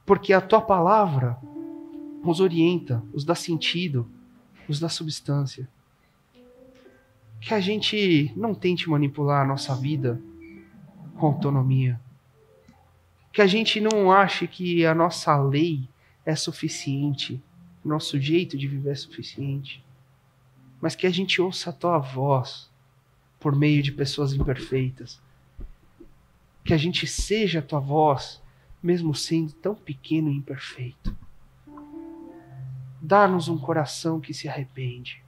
[0.07, 1.37] Porque a tua palavra
[2.23, 4.09] nos orienta, os dá sentido,
[4.67, 5.69] nos dá substância.
[7.39, 10.19] Que a gente não tente manipular a nossa vida
[11.15, 12.01] com autonomia.
[13.31, 15.87] Que a gente não ache que a nossa lei
[16.25, 17.39] é suficiente,
[17.89, 19.83] nosso jeito de viver é suficiente.
[20.79, 22.69] Mas que a gente ouça a tua voz
[23.39, 25.19] por meio de pessoas imperfeitas.
[26.63, 28.41] Que a gente seja a tua voz,
[28.81, 31.15] mesmo sendo tão pequeno e imperfeito.
[33.01, 35.23] Dá-nos um coração que se arrepende.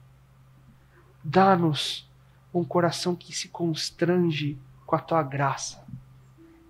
[1.22, 2.08] Dá-nos
[2.52, 5.84] um coração que se constrange com a tua graça,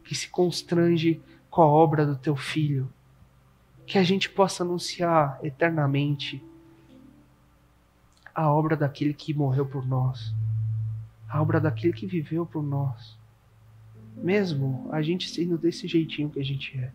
[0.03, 1.21] que se constrange
[1.51, 2.91] com a obra do teu filho,
[3.87, 6.43] que a gente possa anunciar eternamente
[8.35, 10.35] a obra daquele que morreu por nós,
[11.29, 13.17] a obra daquele que viveu por nós,
[14.17, 16.91] mesmo a gente sendo desse jeitinho que a gente é,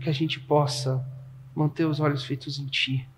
[0.00, 1.04] que a gente possa
[1.54, 3.08] manter os olhos feitos em Ti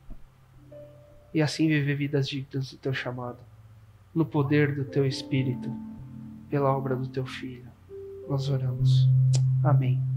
[1.33, 3.39] e assim viver vidas dignas do Teu chamado,
[4.15, 5.71] no poder do Teu Espírito,
[6.49, 7.69] pela obra do Teu Filho.
[8.29, 9.09] Nós oramos.
[9.63, 10.08] Amém.